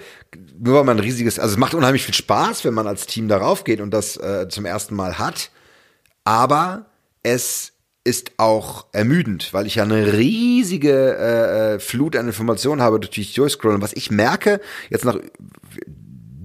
[0.60, 3.28] nur weil man ein riesiges, also es macht unheimlich viel Spaß, wenn man als Team
[3.28, 5.50] darauf geht und das äh, zum ersten Mal hat.
[6.24, 6.88] Aber
[7.24, 7.74] es
[8.04, 13.12] ist auch ermüdend, weil ich ja eine riesige äh, äh Flut an Informationen habe, durch
[13.12, 13.82] die ich durchscrollen.
[13.82, 15.18] Was ich merke, jetzt nach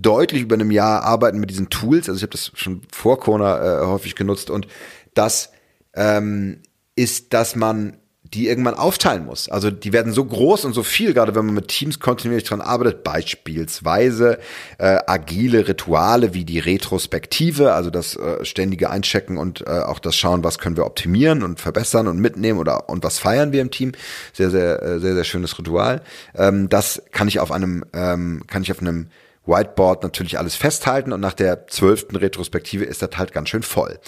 [0.03, 3.83] deutlich über einem Jahr arbeiten mit diesen Tools, also ich habe das schon vor Corona
[3.83, 4.67] äh, häufig genutzt und
[5.15, 5.51] das
[5.95, 6.61] ähm,
[6.95, 7.97] ist, dass man
[8.35, 9.51] die irgendwann aufteilen muss.
[9.51, 12.63] Also die werden so groß und so viel, gerade wenn man mit Teams kontinuierlich dran
[12.63, 14.39] arbeitet, beispielsweise
[14.79, 20.17] äh, agile Rituale wie die Retrospektive, also das äh, ständige Einchecken und äh, auch das
[20.17, 23.71] Schauen, was können wir optimieren und verbessern und mitnehmen oder und was feiern wir im
[23.71, 23.93] Team.
[24.33, 26.01] Sehr, sehr, äh, sehr, sehr schönes Ritual.
[26.35, 29.09] Ähm, das kann ich auf einem, ähm, kann ich auf einem
[29.45, 33.99] Whiteboard natürlich alles festhalten und nach der zwölften Retrospektive ist das halt ganz schön voll.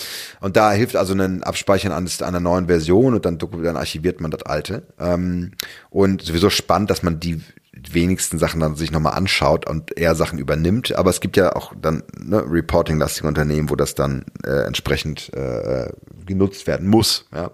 [0.40, 4.30] Und da hilft also ein Abspeichern eines einer neuen Version und dann, dann archiviert man
[4.30, 4.84] das alte.
[4.98, 5.52] Ähm,
[5.90, 7.42] und sowieso spannend, dass man die
[7.72, 10.94] wenigsten Sachen dann sich nochmal anschaut und eher Sachen übernimmt.
[10.94, 15.90] Aber es gibt ja auch dann ne, Reporting-lastige Unternehmen, wo das dann äh, entsprechend äh,
[16.24, 17.26] genutzt werden muss.
[17.34, 17.50] Ja.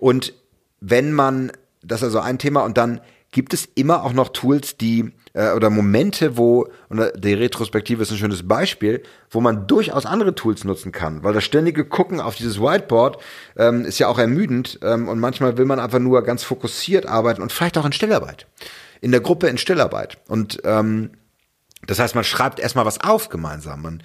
[0.00, 0.34] Und
[0.80, 4.76] wenn man, das ist also ein Thema und dann gibt es immer auch noch Tools,
[4.76, 10.06] die äh, oder Momente, wo, und die Retrospektive ist ein schönes Beispiel, wo man durchaus
[10.06, 13.18] andere Tools nutzen kann, weil das ständige Gucken auf dieses Whiteboard
[13.56, 17.42] ähm, ist ja auch ermüdend ähm, und manchmal will man einfach nur ganz fokussiert arbeiten
[17.42, 18.46] und vielleicht auch in Stillarbeit.
[19.00, 20.18] In der Gruppe in Stillarbeit.
[20.28, 21.10] Und ähm,
[21.86, 23.82] das heißt, man schreibt erstmal was auf gemeinsam.
[23.82, 24.02] Man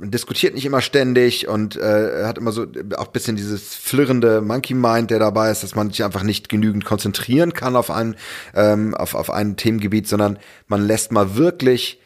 [0.00, 5.10] diskutiert nicht immer ständig und äh, hat immer so auch bisschen dieses flirrende Monkey Mind,
[5.10, 8.16] der dabei ist, dass man sich einfach nicht genügend konzentrieren kann auf ein
[8.54, 12.00] ähm, auf auf ein Themengebiet, sondern man lässt mal wirklich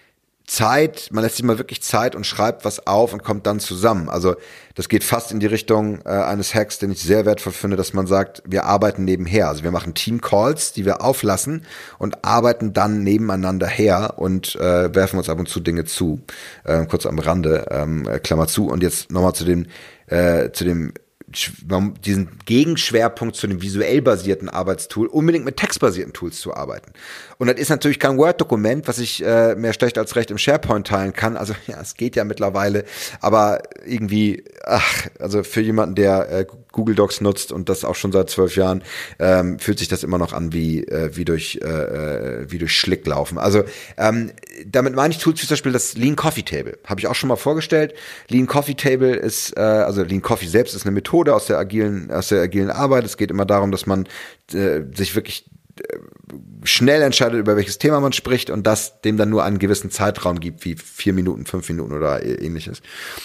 [0.50, 4.08] Zeit, man lässt sich mal wirklich Zeit und schreibt was auf und kommt dann zusammen.
[4.08, 4.34] Also
[4.74, 7.92] das geht fast in die Richtung äh, eines Hacks, den ich sehr wertvoll finde, dass
[7.92, 9.48] man sagt, wir arbeiten nebenher.
[9.48, 11.64] Also wir machen Team-Calls, die wir auflassen
[11.98, 16.20] und arbeiten dann nebeneinander her und äh, werfen uns ab und zu Dinge zu.
[16.64, 18.66] Äh, kurz am Rande, ähm, Klammer zu.
[18.66, 19.66] Und jetzt nochmal zu dem,
[20.08, 20.94] äh, zu dem
[22.04, 26.92] diesen Gegenschwerpunkt zu dem visuell basierten Arbeitstool unbedingt mit textbasierten Tools zu arbeiten.
[27.38, 30.86] Und das ist natürlich kein Word-Dokument, was ich äh, mehr schlecht als recht im SharePoint
[30.86, 31.36] teilen kann.
[31.36, 32.84] Also ja, es geht ja mittlerweile,
[33.20, 38.12] aber irgendwie, ach, also für jemanden, der äh, Google Docs nutzt und das auch schon
[38.12, 38.82] seit zwölf Jahren,
[39.18, 42.76] ähm, fühlt sich das immer noch an wie, äh, wie, durch, äh, äh wie durch
[42.76, 43.38] Schlick laufen.
[43.38, 43.64] Also
[43.96, 44.32] ähm,
[44.66, 46.78] damit meine ich Tools wie zum Beispiel das Lean Coffee Table.
[46.86, 47.94] Habe ich auch schon mal vorgestellt.
[48.28, 52.10] Lean Coffee Table ist, äh, also Lean Coffee selbst ist eine Methode aus der agilen,
[52.10, 53.04] aus der agilen Arbeit.
[53.04, 54.06] Es geht immer darum, dass man
[54.52, 55.46] äh, sich wirklich
[56.64, 60.40] schnell entscheidet, über welches Thema man spricht und das dem dann nur einen gewissen Zeitraum
[60.40, 62.82] gibt, wie vier Minuten, fünf Minuten oder ähnliches.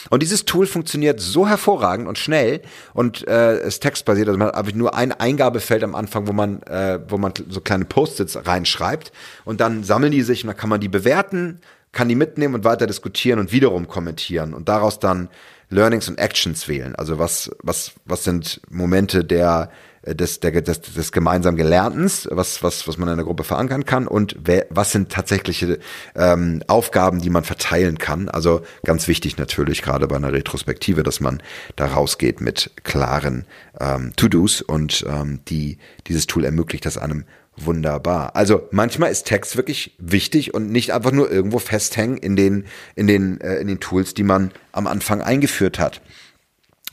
[0.10, 2.62] Und dieses Tool funktioniert so hervorragend und schnell
[2.94, 7.00] und äh, ist textbasiert, also man hat nur ein Eingabefeld am Anfang, wo man, äh,
[7.08, 9.12] wo man so kleine Post-its reinschreibt
[9.44, 11.60] und dann sammeln die sich und dann kann man die bewerten,
[11.96, 15.30] kann die mitnehmen und weiter diskutieren und wiederum kommentieren und daraus dann
[15.70, 16.94] Learnings und Actions wählen.
[16.96, 19.72] Also was, was, was sind Momente der
[20.04, 23.86] äh, des, der, des, des gemeinsam Gelernten, was, was, was man in der Gruppe verankern
[23.86, 25.80] kann und wer, was sind tatsächliche
[26.16, 28.30] ähm, Aufgaben, die man verteilen kann.
[28.30, 31.42] Also ganz wichtig natürlich, gerade bei einer Retrospektive, dass man
[31.78, 33.46] da rausgeht mit klaren
[33.80, 35.78] ähm, To-Dos und ähm, die
[36.08, 37.24] dieses Tool ermöglicht das einem
[37.58, 38.36] wunderbar.
[38.36, 42.66] Also manchmal ist Text wirklich wichtig und nicht einfach nur irgendwo festhängen in den
[42.96, 46.02] in den äh, in den Tools, die man am Anfang eingeführt hat.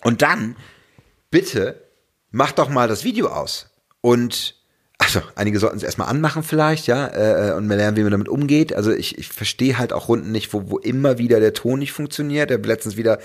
[0.03, 0.57] Und dann
[1.31, 1.83] bitte
[2.31, 3.71] mach doch mal das Video aus
[4.01, 4.57] und
[5.03, 8.29] also einige sollten es erstmal anmachen vielleicht, ja, äh, und mal lernen, wie man damit
[8.29, 8.73] umgeht.
[8.73, 11.91] Also ich, ich verstehe halt auch Runden nicht, wo, wo immer wieder der Ton nicht
[11.91, 12.51] funktioniert.
[12.51, 13.19] Ich habe letztens wieder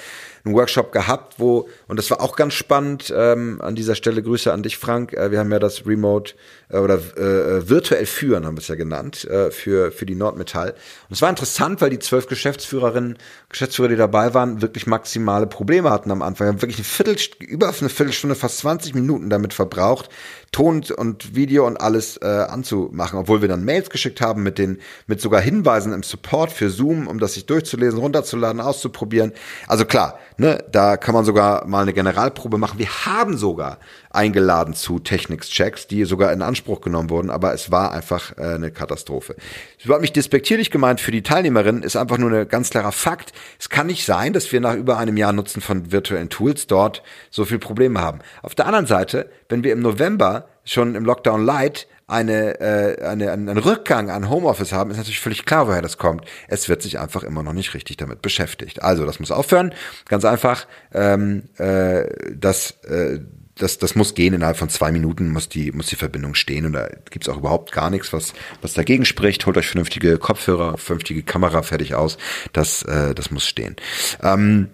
[0.48, 4.52] einen Workshop gehabt, wo, und das war auch ganz spannend, ähm, an dieser Stelle Grüße
[4.52, 5.14] an dich, Frank.
[5.14, 6.34] Äh, wir haben ja das Remote
[6.70, 10.72] äh, oder äh, virtuell führen, haben wir es ja genannt, äh, für, für die Nordmetall.
[10.72, 13.18] Und es war interessant, weil die zwölf Geschäftsführerinnen,
[13.50, 16.48] Geschäftsführer, die dabei waren, wirklich maximale Probleme hatten am Anfang.
[16.48, 20.10] Wir haben wirklich eine Viertel, über eine Viertelstunde, fast 20 Minuten damit verbraucht,
[20.52, 24.80] Ton und Video und alles äh, anzumachen, obwohl wir dann Mails geschickt haben mit den,
[25.06, 29.34] mit sogar Hinweisen im Support für Zoom, um das sich durchzulesen, runterzuladen, auszuprobieren.
[29.68, 32.80] Also klar, ne, da kann man sogar mal eine Generalprobe machen.
[32.80, 37.92] Wir haben sogar eingeladen zu Technics-Checks, die sogar in Anspruch genommen wurden, aber es war
[37.92, 39.36] einfach äh, eine Katastrophe.
[39.78, 43.34] Es überhaupt nicht despektierlich gemeint für die Teilnehmerinnen, ist einfach nur ein ganz klarer Fakt.
[43.60, 47.04] Es kann nicht sein, dass wir nach über einem Jahr Nutzen von virtuellen Tools dort
[47.30, 48.20] so viel Probleme haben.
[48.42, 53.32] Auf der anderen Seite, wenn wir im November schon im Lockdown Light eine, äh, eine,
[53.32, 56.26] einen Rückgang an Homeoffice haben, ist natürlich völlig klar, woher das kommt.
[56.48, 58.82] Es wird sich einfach immer noch nicht richtig damit beschäftigt.
[58.82, 59.74] Also das muss aufhören.
[60.08, 63.20] Ganz einfach, ähm, äh, das, äh,
[63.56, 64.34] das, das muss gehen.
[64.34, 66.66] Innerhalb von zwei Minuten muss die, muss die Verbindung stehen.
[66.66, 69.46] Und da gibt's auch überhaupt gar nichts, was, was dagegen spricht.
[69.46, 72.18] Holt euch vernünftige Kopfhörer, vernünftige Kamera fertig aus.
[72.54, 73.76] Das, äh, das muss stehen.
[74.24, 74.70] Ähm,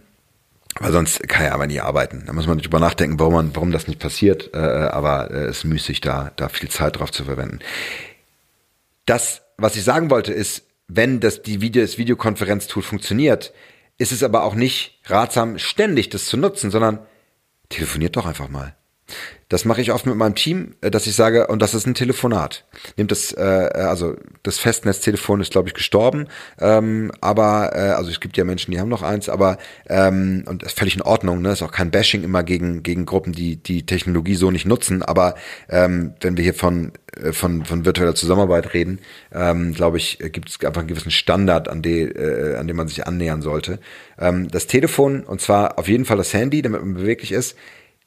[0.80, 2.24] weil sonst kann er aber nie arbeiten.
[2.26, 4.54] Da muss man drüber nachdenken, warum, man, warum das nicht passiert.
[4.54, 7.60] Äh, aber äh, es ist müßig, da, da viel Zeit drauf zu verwenden.
[9.06, 13.54] Das, was ich sagen wollte, ist, wenn das, die Video, das Videokonferenztool funktioniert,
[13.98, 17.00] ist es aber auch nicht ratsam, ständig das zu nutzen, sondern
[17.70, 18.76] telefoniert doch einfach mal.
[19.54, 21.94] Das mache ich oft mit meinem Team, äh, dass ich sage, und das ist ein
[21.94, 22.66] Telefonat.
[22.98, 26.26] Nehmt das, äh, also das Festnetztelefon ist, glaube ich, gestorben,
[26.60, 30.64] ähm, aber äh, also es gibt ja Menschen, die haben noch eins, aber ähm, und
[30.64, 31.52] das ist völlig in Ordnung, ne?
[31.52, 35.36] Ist auch kein Bashing immer gegen gegen Gruppen, die die Technologie so nicht nutzen, aber
[35.70, 40.50] ähm, wenn wir hier von äh, von von virtueller Zusammenarbeit reden, ähm, glaube ich, gibt
[40.50, 43.78] es einfach einen gewissen Standard, an den äh, an dem man sich annähern sollte.
[44.18, 47.56] Ähm, das Telefon und zwar auf jeden Fall das Handy, damit man beweglich ist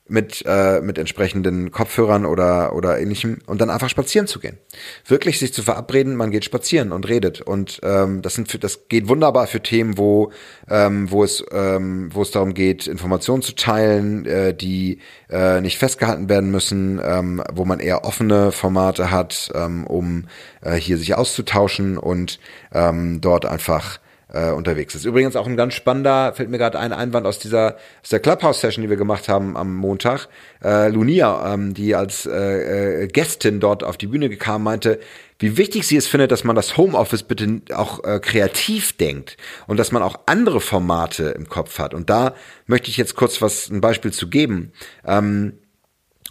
[0.08, 4.58] mit, äh, mit entsprechenden Kopfhörern oder, oder ähnlichem und dann einfach spazieren zu gehen.
[5.06, 7.40] Wirklich sich zu verabreden, man geht spazieren und redet.
[7.40, 10.30] Und ähm, das, sind für, das geht wunderbar für Themen, wo,
[10.68, 15.78] ähm, wo, es, ähm, wo es darum geht, Informationen zu teilen, äh, die äh, nicht
[15.78, 20.26] festgehalten werden müssen, ähm, wo man eher offene Formate hat, ähm, um
[20.60, 22.38] äh, hier sich auszutauschen und
[22.72, 23.98] ähm, dort einfach
[24.36, 25.04] äh, unterwegs ist.
[25.04, 28.82] Übrigens auch ein ganz spannender, fällt mir gerade ein Einwand aus dieser aus der Clubhouse-Session,
[28.82, 30.28] die wir gemacht haben am Montag.
[30.62, 35.00] Äh, Lunia, ähm, die als äh, äh, Gästin dort auf die Bühne kam, meinte,
[35.38, 39.78] wie wichtig sie es findet, dass man das Homeoffice bitte auch äh, kreativ denkt und
[39.78, 41.94] dass man auch andere Formate im Kopf hat.
[41.94, 42.34] Und da
[42.66, 44.72] möchte ich jetzt kurz was ein Beispiel zu geben.
[45.06, 45.54] Ähm,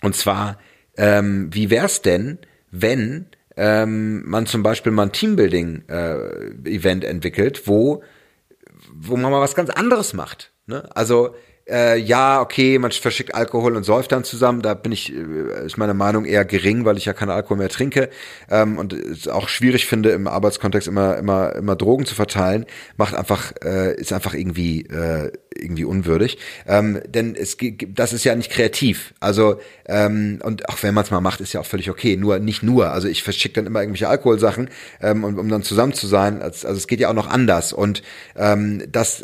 [0.02, 0.60] und zwar,
[0.98, 2.40] ähm, wie wär's denn,
[2.72, 8.04] wenn ähm, man zum Beispiel mal ein Teambuilding-Event äh, entwickelt, wo,
[8.94, 10.52] wo man mal was ganz anderes macht.
[10.66, 10.90] Ne?
[10.96, 11.36] Also
[11.68, 14.62] äh, ja, okay, man verschickt Alkohol und säuft dann zusammen.
[14.62, 17.70] Da bin ich, äh, ist meine Meinung eher gering, weil ich ja keinen Alkohol mehr
[17.70, 18.10] trinke
[18.50, 22.66] ähm, und es auch schwierig finde, im Arbeitskontext immer, immer, immer Drogen zu verteilen.
[22.98, 26.38] Macht einfach, äh, ist einfach irgendwie, äh, irgendwie unwürdig.
[26.68, 27.58] Ähm, denn es
[27.90, 29.14] das ist ja nicht kreativ.
[29.20, 32.18] Also ähm, und auch wenn man es mal macht, ist ja auch völlig okay.
[32.18, 32.92] Nur nicht nur.
[32.92, 34.70] Also ich verschicke dann immer irgendwelche Alkoholsachen,
[35.02, 36.42] ähm, um, um dann zusammen zu sein.
[36.42, 37.74] Also, also es geht ja auch noch anders.
[37.74, 38.04] Und
[38.36, 39.24] ähm, das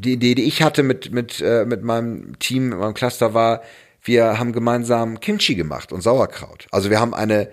[0.00, 3.62] die Idee, die ich hatte mit, mit, äh, mit meinem Team, mit meinem Cluster war,
[4.02, 6.66] wir haben gemeinsam Kimchi gemacht und Sauerkraut.
[6.70, 7.50] Also wir haben eine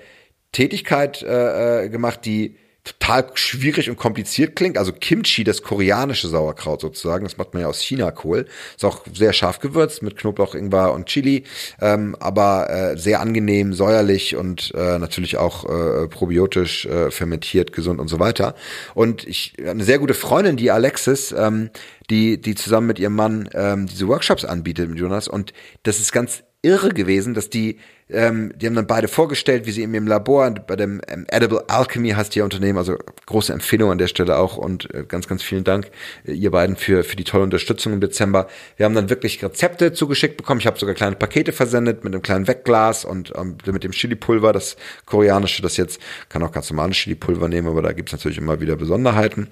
[0.52, 4.78] Tätigkeit äh, äh gemacht, die total schwierig und kompliziert klingt.
[4.78, 8.48] Also Kimchi, das koreanische Sauerkraut sozusagen, das macht man ja aus China-Kohl.
[8.76, 11.44] Ist auch sehr scharf gewürzt mit Knoblauch, Ingwer und Chili,
[11.82, 18.00] ähm, aber äh, sehr angenehm, säuerlich und äh, natürlich auch äh, probiotisch äh, fermentiert, gesund
[18.00, 18.56] und so weiter.
[18.94, 21.70] Und ich eine sehr gute Freundin, die Alexis, ähm,
[22.10, 26.12] die die zusammen mit ihrem Mann ähm, diese Workshops anbietet mit Jonas und das ist
[26.12, 30.08] ganz irre gewesen, dass die ähm, die haben dann beide vorgestellt, wie sie in ihrem
[30.08, 34.38] Labor bei dem ähm, Edible Alchemy heißt ihr Unternehmen, also große Empfehlung an der Stelle
[34.38, 35.92] auch und äh, ganz, ganz vielen Dank
[36.26, 38.48] äh, ihr beiden für, für die tolle Unterstützung im Dezember.
[38.78, 40.62] Wir haben dann wirklich Rezepte zugeschickt bekommen.
[40.62, 44.54] Ich habe sogar kleine Pakete versendet mit einem kleinen Wegglas und ähm, mit dem Chili-Pulver,
[44.54, 48.62] das koreanische, das jetzt kann auch ganz normales Chili-Pulver nehmen, aber da gibt's natürlich immer
[48.62, 49.50] wieder Besonderheiten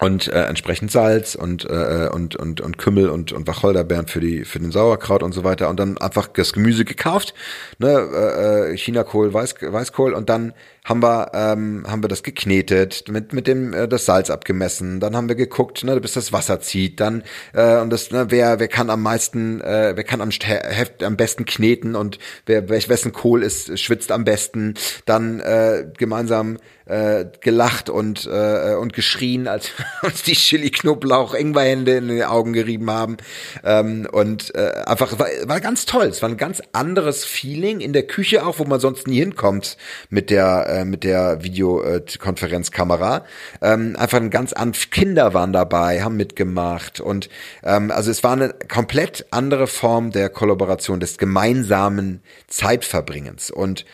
[0.00, 4.44] und äh, entsprechend Salz und äh, und und und Kümmel und und Wacholderbeeren für die
[4.44, 5.68] für den Sauerkraut und so weiter.
[5.68, 7.34] Und dann einfach das Gemüse gekauft,
[7.78, 10.14] ne, äh, äh Chinakohl, Weiß, Weißkohl.
[10.14, 14.30] Und dann haben wir ähm, haben wir das geknetet, mit mit dem äh, das Salz
[14.30, 18.26] abgemessen, dann haben wir geguckt, ne, bis das Wasser zieht, dann äh, und das ne,
[18.30, 22.68] wer wer kann am meisten äh, wer kann am Heft am besten kneten und wer
[22.68, 26.58] welch wessen Kohl ist schwitzt am besten, dann äh, gemeinsam
[26.90, 29.70] äh, gelacht und äh, und geschrien, als
[30.02, 33.16] uns die Chili Knoblauch Ingwerhände in die Augen gerieben haben.
[33.64, 36.06] Ähm, und äh, einfach war, war ganz toll.
[36.06, 39.76] Es war ein ganz anderes Feeling in der Küche auch, wo man sonst nie hinkommt
[40.08, 43.24] mit der äh, mit der Videokonferenzkamera.
[43.60, 47.28] Ähm, einfach ein ganz an Kinder waren dabei, haben mitgemacht und
[47.62, 53.84] ähm, also es war eine komplett andere Form der Kollaboration des gemeinsamen Zeitverbringens und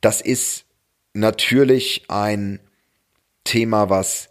[0.00, 0.64] das ist
[1.14, 2.60] natürlich ein
[3.44, 4.28] Thema, was,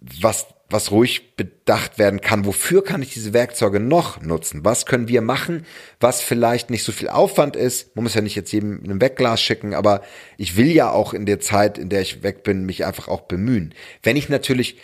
[0.00, 2.44] was, was ruhig bedacht werden kann.
[2.44, 4.64] Wofür kann ich diese Werkzeuge noch nutzen?
[4.64, 5.64] Was können wir machen,
[6.00, 7.94] was vielleicht nicht so viel Aufwand ist?
[7.94, 10.02] Man muss ja nicht jetzt jedem ein Wegglas schicken, aber
[10.38, 13.22] ich will ja auch in der Zeit, in der ich weg bin, mich einfach auch
[13.22, 13.74] bemühen.
[14.02, 14.76] Wenn ich natürlich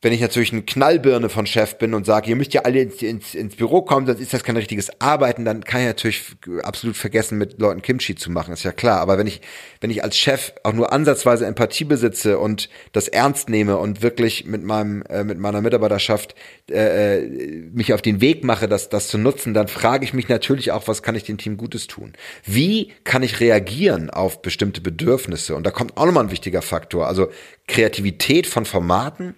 [0.00, 3.02] wenn ich natürlich eine Knallbirne von Chef bin und sage, ihr müsst ja alle ins,
[3.02, 6.22] ins, ins Büro kommen, sonst ist das kein richtiges Arbeiten, dann kann ich natürlich
[6.62, 9.00] absolut vergessen, mit Leuten Kimchi zu machen, ist ja klar.
[9.00, 9.40] Aber wenn ich,
[9.80, 14.46] wenn ich als Chef auch nur ansatzweise Empathie besitze und das ernst nehme und wirklich
[14.46, 16.36] mit meinem, äh, mit meiner Mitarbeiterschaft
[16.70, 17.28] äh, äh,
[17.72, 20.86] mich auf den Weg mache, das, das zu nutzen, dann frage ich mich natürlich auch,
[20.86, 22.12] was kann ich dem Team Gutes tun?
[22.44, 25.56] Wie kann ich reagieren auf bestimmte Bedürfnisse?
[25.56, 27.08] Und da kommt auch nochmal ein wichtiger Faktor.
[27.08, 27.30] Also
[27.66, 29.34] Kreativität von Formaten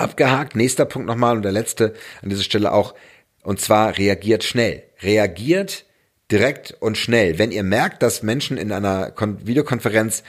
[0.00, 0.56] Abgehakt.
[0.56, 2.94] Nächster Punkt nochmal und der letzte an dieser Stelle auch.
[3.42, 4.82] Und zwar reagiert schnell.
[5.02, 5.84] Reagiert
[6.30, 7.38] direkt und schnell.
[7.38, 10.22] Wenn ihr merkt, dass Menschen in einer Videokonferenz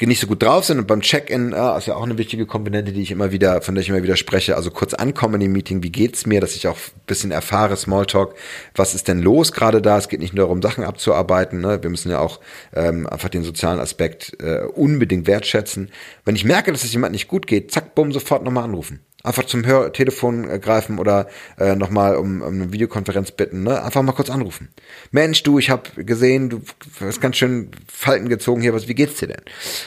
[0.00, 2.92] nicht so gut drauf sind und beim Check-in äh, ist ja auch eine wichtige Komponente,
[2.92, 4.56] die ich immer wieder, von der ich immer wieder spreche.
[4.56, 8.34] Also kurz ankommen im Meeting, wie geht's mir, dass ich auch ein bisschen erfahre, Smalltalk,
[8.74, 9.98] was ist denn los gerade da?
[9.98, 11.60] Es geht nicht nur darum, Sachen abzuarbeiten.
[11.60, 11.82] Ne?
[11.82, 12.40] Wir müssen ja auch
[12.74, 15.90] ähm, einfach den sozialen Aspekt äh, unbedingt wertschätzen.
[16.24, 19.44] Wenn ich merke, dass es jemand nicht gut geht, zack, bumm, sofort nochmal anrufen einfach
[19.46, 23.82] zum Hör Telefon äh, greifen oder äh, nochmal um, um eine Videokonferenz bitten, ne?
[23.82, 24.68] Einfach mal kurz anrufen.
[25.10, 26.62] Mensch, du, ich habe gesehen, du
[27.00, 29.42] hast ganz schön Falten gezogen hier, was, wie geht's dir denn?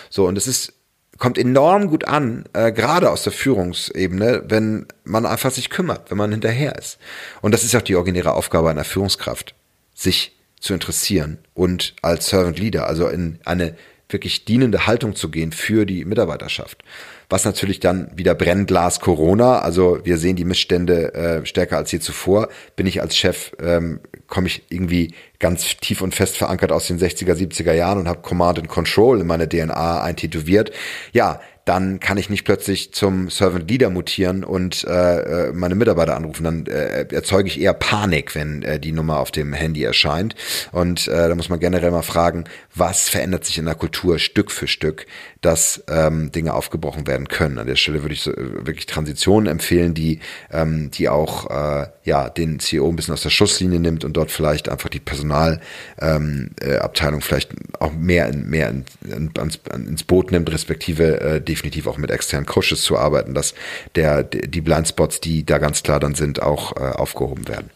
[0.10, 0.74] So, und es ist
[1.18, 6.18] kommt enorm gut an, äh, gerade aus der Führungsebene, wenn man einfach sich kümmert, wenn
[6.18, 7.00] man hinterher ist.
[7.42, 9.56] Und das ist auch die originäre Aufgabe einer Führungskraft,
[9.96, 13.76] sich zu interessieren und als Servant Leader, also in eine
[14.10, 16.84] wirklich dienende Haltung zu gehen für die Mitarbeiterschaft
[17.30, 22.00] was natürlich dann wieder Brennglas Corona, also wir sehen die Missstände äh, stärker als je
[22.00, 26.88] zuvor, bin ich als Chef, ähm, komme ich irgendwie ganz tief und fest verankert aus
[26.88, 30.72] den 60er, 70er Jahren und habe Command and Control in meine DNA eintätowiert.
[31.12, 36.16] Ja, dann kann ich nicht plötzlich zum Servant Leader mutieren und äh, äh, meine Mitarbeiter
[36.16, 36.46] anrufen.
[36.46, 40.34] Dann äh, erzeuge ich eher Panik, wenn äh, die Nummer auf dem Handy erscheint.
[40.72, 44.52] Und äh, da muss man generell mal fragen, was verändert sich in der Kultur Stück
[44.52, 45.08] für Stück,
[45.42, 47.60] dass ähm, Dinge aufgebrochen werden können.
[47.60, 50.20] An der Stelle würde ich so, äh, wirklich Transitionen empfehlen, die,
[50.52, 54.32] ähm, die auch äh, ja den CEO ein bisschen aus der Schusslinie nimmt und dort
[54.32, 55.70] vielleicht einfach die Personalabteilung
[56.02, 61.42] ähm, äh, vielleicht auch mehr, in, mehr in, in, ins, ins Boot nimmt, respektive äh,
[61.42, 63.54] definitiv auch mit externen Coaches zu arbeiten, dass
[63.96, 67.70] der, die Blindspots, die da ganz klar dann sind, auch äh, aufgehoben werden.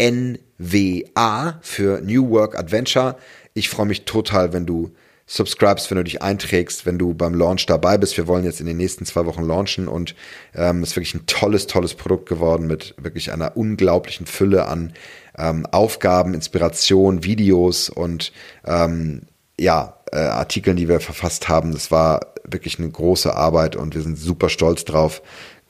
[0.00, 3.16] NWA für New Work Adventure.
[3.54, 4.90] Ich freue mich total, wenn du
[5.26, 8.16] subscribest, wenn du dich einträgst, wenn du beim Launch dabei bist.
[8.16, 10.14] Wir wollen jetzt in den nächsten zwei Wochen launchen und
[10.54, 14.92] ähm, ist wirklich ein tolles, tolles Produkt geworden mit wirklich einer unglaublichen Fülle an
[15.38, 18.32] ähm, Aufgaben, Inspiration, Videos und
[18.66, 19.22] ähm,
[19.58, 21.72] ja, äh, Artikeln, die wir verfasst haben.
[21.72, 25.22] Das war wirklich eine große Arbeit und wir sind super stolz drauf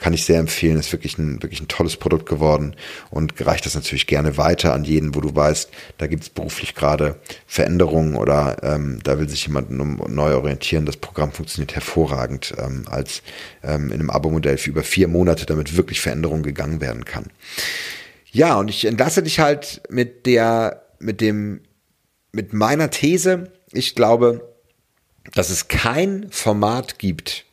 [0.02, 0.78] kann ich sehr empfehlen.
[0.78, 2.74] Ist wirklich ein, wirklich ein tolles Produkt geworden
[3.10, 6.74] und reicht das natürlich gerne weiter an jeden, wo du weißt, da gibt es beruflich
[6.74, 10.86] gerade Veränderungen oder ähm, da will sich jemand neu orientieren.
[10.86, 13.22] Das Programm funktioniert hervorragend ähm, als
[13.62, 17.26] ähm, in einem Abo-Modell für über vier Monate, damit wirklich Veränderungen gegangen werden kann.
[18.30, 21.60] Ja, und ich entlasse dich halt mit der, mit dem,
[22.32, 23.52] mit meiner These.
[23.72, 24.48] Ich glaube,
[25.34, 27.46] dass es kein Format gibt,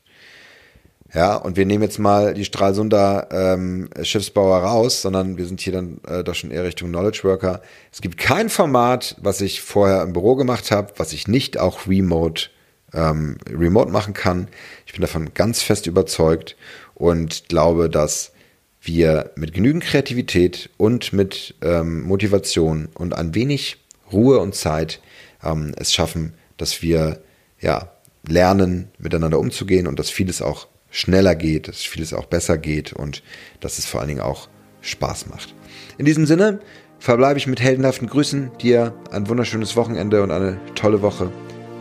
[1.13, 5.73] ja, und wir nehmen jetzt mal die Stralsunder ähm, Schiffsbauer raus, sondern wir sind hier
[5.73, 7.61] dann äh, doch schon eher Richtung Knowledge Worker.
[7.91, 11.87] Es gibt kein Format, was ich vorher im Büro gemacht habe, was ich nicht auch
[11.87, 12.49] remote,
[12.93, 14.49] ähm, remote machen kann.
[14.85, 16.55] Ich bin davon ganz fest überzeugt
[16.93, 18.31] und glaube, dass
[18.79, 23.77] wir mit genügend Kreativität und mit ähm, Motivation und ein wenig
[24.11, 25.01] Ruhe und Zeit
[25.43, 27.21] ähm, es schaffen, dass wir
[27.59, 27.91] ja
[28.27, 33.23] lernen, miteinander umzugehen und dass vieles auch schneller geht, dass vieles auch besser geht und
[33.59, 34.49] dass es vor allen Dingen auch
[34.81, 35.53] Spaß macht.
[35.97, 36.59] In diesem Sinne
[36.99, 41.31] verbleibe ich mit heldenhaften Grüßen, dir ein wunderschönes Wochenende und eine tolle Woche.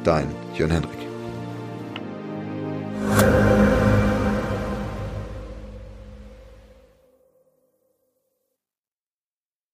[0.05, 0.98] Dein Jörn Hendrik.